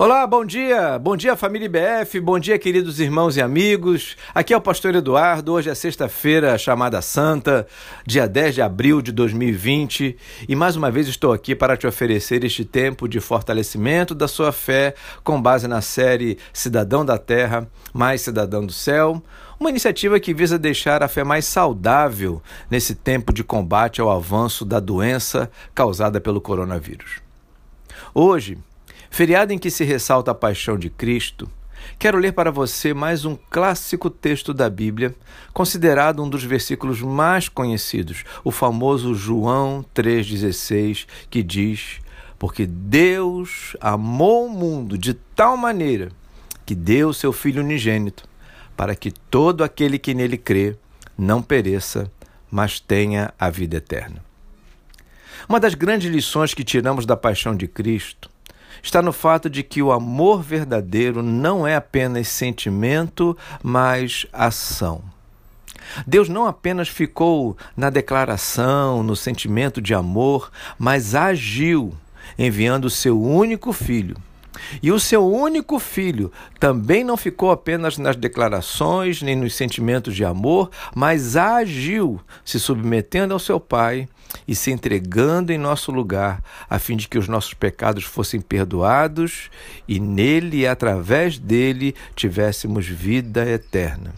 Olá, 0.00 0.24
bom 0.28 0.44
dia, 0.44 0.96
bom 0.96 1.16
dia 1.16 1.34
família 1.34 1.66
IBF, 1.66 2.20
bom 2.20 2.38
dia 2.38 2.56
queridos 2.56 3.00
irmãos 3.00 3.36
e 3.36 3.42
amigos. 3.42 4.16
Aqui 4.32 4.54
é 4.54 4.56
o 4.56 4.60
pastor 4.60 4.94
Eduardo. 4.94 5.54
Hoje 5.54 5.70
é 5.70 5.74
sexta-feira, 5.74 6.56
chamada 6.56 7.02
Santa, 7.02 7.66
dia 8.06 8.28
10 8.28 8.54
de 8.54 8.62
abril 8.62 9.02
de 9.02 9.10
2020, 9.10 10.16
e 10.48 10.54
mais 10.54 10.76
uma 10.76 10.88
vez 10.88 11.08
estou 11.08 11.32
aqui 11.32 11.52
para 11.52 11.76
te 11.76 11.84
oferecer 11.84 12.44
este 12.44 12.64
tempo 12.64 13.08
de 13.08 13.18
fortalecimento 13.18 14.14
da 14.14 14.28
sua 14.28 14.52
fé 14.52 14.94
com 15.24 15.42
base 15.42 15.66
na 15.66 15.80
série 15.80 16.38
Cidadão 16.52 17.04
da 17.04 17.18
Terra, 17.18 17.68
mais 17.92 18.20
Cidadão 18.20 18.64
do 18.64 18.72
Céu. 18.72 19.20
Uma 19.58 19.70
iniciativa 19.70 20.20
que 20.20 20.32
visa 20.32 20.56
deixar 20.56 21.02
a 21.02 21.08
fé 21.08 21.24
mais 21.24 21.44
saudável 21.44 22.40
nesse 22.70 22.94
tempo 22.94 23.32
de 23.32 23.42
combate 23.42 24.00
ao 24.00 24.12
avanço 24.12 24.64
da 24.64 24.78
doença 24.78 25.50
causada 25.74 26.20
pelo 26.20 26.40
coronavírus. 26.40 27.20
Hoje, 28.14 28.58
Feriado 29.10 29.52
em 29.52 29.58
que 29.58 29.70
se 29.70 29.84
ressalta 29.84 30.30
a 30.30 30.34
paixão 30.34 30.78
de 30.78 30.90
Cristo, 30.90 31.50
quero 31.98 32.18
ler 32.18 32.32
para 32.32 32.50
você 32.50 32.94
mais 32.94 33.24
um 33.24 33.36
clássico 33.50 34.08
texto 34.10 34.54
da 34.54 34.70
Bíblia, 34.70 35.14
considerado 35.52 36.22
um 36.22 36.28
dos 36.28 36.44
versículos 36.44 37.00
mais 37.00 37.48
conhecidos, 37.48 38.24
o 38.44 38.50
famoso 38.50 39.14
João 39.14 39.84
3,16, 39.94 41.06
que 41.28 41.42
diz: 41.42 42.00
Porque 42.38 42.66
Deus 42.66 43.76
amou 43.80 44.46
o 44.46 44.50
mundo 44.50 44.96
de 44.96 45.14
tal 45.14 45.56
maneira 45.56 46.10
que 46.64 46.74
deu 46.74 47.12
seu 47.12 47.32
Filho 47.32 47.62
unigênito, 47.62 48.28
para 48.76 48.94
que 48.94 49.10
todo 49.10 49.64
aquele 49.64 49.98
que 49.98 50.14
nele 50.14 50.36
crê 50.36 50.76
não 51.16 51.42
pereça, 51.42 52.12
mas 52.50 52.78
tenha 52.78 53.32
a 53.38 53.50
vida 53.50 53.78
eterna. 53.78 54.22
Uma 55.48 55.58
das 55.58 55.74
grandes 55.74 56.10
lições 56.10 56.54
que 56.54 56.62
tiramos 56.62 57.06
da 57.06 57.16
paixão 57.16 57.56
de 57.56 57.66
Cristo 57.66 58.30
está 58.82 59.02
no 59.02 59.12
fato 59.12 59.48
de 59.48 59.62
que 59.62 59.82
o 59.82 59.92
amor 59.92 60.42
verdadeiro 60.42 61.22
não 61.22 61.66
é 61.66 61.76
apenas 61.76 62.28
sentimento, 62.28 63.36
mas 63.62 64.26
ação. 64.32 65.02
Deus 66.06 66.28
não 66.28 66.46
apenas 66.46 66.88
ficou 66.88 67.56
na 67.76 67.90
declaração, 67.90 69.02
no 69.02 69.16
sentimento 69.16 69.80
de 69.80 69.94
amor, 69.94 70.50
mas 70.78 71.14
agiu, 71.14 71.94
enviando 72.38 72.84
o 72.86 72.90
seu 72.90 73.20
único 73.20 73.72
filho. 73.72 74.16
E 74.82 74.92
o 74.92 75.00
seu 75.00 75.26
único 75.26 75.78
filho 75.78 76.32
também 76.58 77.02
não 77.02 77.16
ficou 77.16 77.50
apenas 77.50 77.98
nas 77.98 78.16
declarações 78.16 79.22
nem 79.22 79.36
nos 79.36 79.54
sentimentos 79.54 80.14
de 80.14 80.24
amor, 80.24 80.70
mas 80.94 81.36
agiu, 81.36 82.20
se 82.44 82.58
submetendo 82.60 83.32
ao 83.32 83.38
seu 83.38 83.58
Pai 83.58 84.08
e 84.46 84.54
se 84.54 84.70
entregando 84.70 85.52
em 85.52 85.58
nosso 85.58 85.90
lugar, 85.90 86.42
a 86.68 86.78
fim 86.78 86.96
de 86.96 87.08
que 87.08 87.18
os 87.18 87.28
nossos 87.28 87.54
pecados 87.54 88.04
fossem 88.04 88.40
perdoados 88.40 89.50
e 89.86 89.98
nele 89.98 90.58
e 90.58 90.66
através 90.66 91.38
dele 91.38 91.94
tivéssemos 92.14 92.86
vida 92.86 93.48
eterna. 93.48 94.14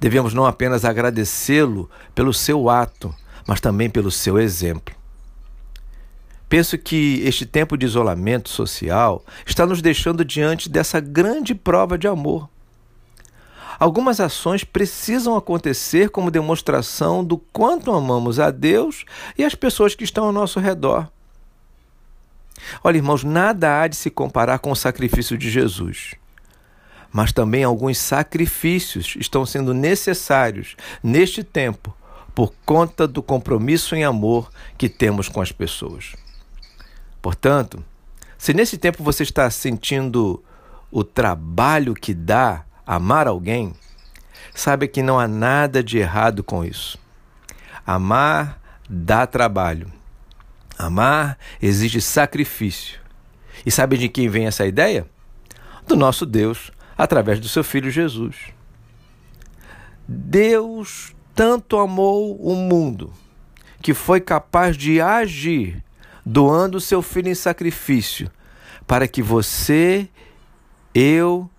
Devemos 0.00 0.32
não 0.32 0.46
apenas 0.46 0.84
agradecê-lo 0.84 1.90
pelo 2.14 2.32
seu 2.32 2.70
ato, 2.70 3.14
mas 3.46 3.60
também 3.60 3.90
pelo 3.90 4.10
seu 4.10 4.38
exemplo. 4.38 4.97
Penso 6.48 6.78
que 6.78 7.20
este 7.24 7.44
tempo 7.44 7.76
de 7.76 7.84
isolamento 7.84 8.48
social 8.48 9.22
está 9.44 9.66
nos 9.66 9.82
deixando 9.82 10.24
diante 10.24 10.68
dessa 10.68 10.98
grande 10.98 11.54
prova 11.54 11.98
de 11.98 12.08
amor. 12.08 12.48
Algumas 13.78 14.18
ações 14.18 14.64
precisam 14.64 15.36
acontecer 15.36 16.10
como 16.10 16.30
demonstração 16.30 17.22
do 17.22 17.38
quanto 17.38 17.92
amamos 17.92 18.40
a 18.40 18.50
Deus 18.50 19.04
e 19.36 19.44
as 19.44 19.54
pessoas 19.54 19.94
que 19.94 20.02
estão 20.02 20.24
ao 20.24 20.32
nosso 20.32 20.58
redor. 20.58 21.08
Olha, 22.82 22.96
irmãos, 22.96 23.22
nada 23.22 23.80
há 23.80 23.86
de 23.86 23.94
se 23.94 24.10
comparar 24.10 24.58
com 24.58 24.72
o 24.72 24.76
sacrifício 24.76 25.38
de 25.38 25.48
Jesus. 25.48 26.14
Mas 27.12 27.30
também 27.30 27.62
alguns 27.62 27.98
sacrifícios 27.98 29.14
estão 29.18 29.46
sendo 29.46 29.72
necessários 29.72 30.76
neste 31.02 31.44
tempo 31.44 31.94
por 32.34 32.52
conta 32.66 33.06
do 33.06 33.22
compromisso 33.22 33.94
em 33.94 34.02
amor 34.02 34.50
que 34.76 34.88
temos 34.88 35.28
com 35.28 35.40
as 35.40 35.52
pessoas. 35.52 36.14
Portanto, 37.28 37.84
se 38.38 38.54
nesse 38.54 38.78
tempo 38.78 39.04
você 39.04 39.22
está 39.22 39.50
sentindo 39.50 40.42
o 40.90 41.04
trabalho 41.04 41.92
que 41.92 42.14
dá 42.14 42.64
amar 42.86 43.28
alguém, 43.28 43.74
saiba 44.54 44.86
que 44.86 45.02
não 45.02 45.20
há 45.20 45.28
nada 45.28 45.84
de 45.84 45.98
errado 45.98 46.42
com 46.42 46.64
isso. 46.64 46.98
Amar 47.86 48.58
dá 48.88 49.26
trabalho. 49.26 49.92
Amar 50.78 51.38
exige 51.60 52.00
sacrifício. 52.00 52.98
E 53.66 53.70
sabe 53.70 53.98
de 53.98 54.08
quem 54.08 54.30
vem 54.30 54.46
essa 54.46 54.66
ideia? 54.66 55.06
Do 55.86 55.96
nosso 55.96 56.24
Deus, 56.24 56.72
através 56.96 57.38
do 57.38 57.46
seu 57.46 57.62
Filho 57.62 57.90
Jesus. 57.90 58.36
Deus 60.08 61.14
tanto 61.34 61.78
amou 61.78 62.40
o 62.40 62.56
mundo 62.56 63.12
que 63.82 63.92
foi 63.92 64.18
capaz 64.18 64.78
de 64.78 64.98
agir 64.98 65.84
doando 66.28 66.80
seu 66.80 67.00
filho 67.00 67.28
em 67.28 67.34
sacrifício 67.34 68.30
para 68.86 69.08
que 69.08 69.22
você, 69.22 70.08
eu 70.94 71.50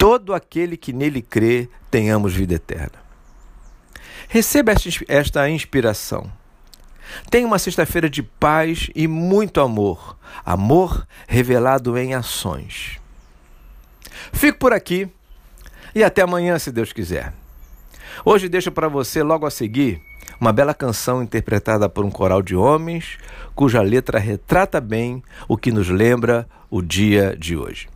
todo 0.00 0.32
aquele 0.32 0.78
que 0.78 0.94
nele 0.94 1.20
crê 1.20 1.68
tenhamos 1.90 2.32
vida 2.32 2.54
eterna. 2.54 2.98
Receba 4.30 4.72
esta 5.06 5.46
inspiração. 5.50 6.32
Tenha 7.30 7.46
uma 7.46 7.58
sexta-feira 7.58 8.08
de 8.08 8.22
paz 8.22 8.88
e 8.94 9.06
muito 9.06 9.60
amor. 9.60 10.16
Amor 10.42 11.06
revelado 11.28 11.98
em 11.98 12.14
ações. 12.14 12.98
Fico 14.32 14.58
por 14.58 14.72
aqui 14.72 15.06
e 15.94 16.02
até 16.02 16.22
amanhã, 16.22 16.58
se 16.58 16.72
Deus 16.72 16.94
quiser. 16.94 17.34
Hoje 18.24 18.48
deixo 18.48 18.70
para 18.70 18.88
você, 18.88 19.22
logo 19.22 19.46
a 19.46 19.50
seguir, 19.50 20.00
uma 20.40 20.52
bela 20.52 20.74
canção 20.74 21.22
interpretada 21.22 21.88
por 21.88 22.04
um 22.04 22.10
coral 22.10 22.42
de 22.42 22.56
homens, 22.56 23.18
cuja 23.54 23.82
letra 23.82 24.18
retrata 24.18 24.80
bem 24.80 25.22
o 25.48 25.56
que 25.56 25.70
nos 25.70 25.88
lembra 25.88 26.48
o 26.70 26.80
dia 26.80 27.36
de 27.38 27.56
hoje. 27.56 27.88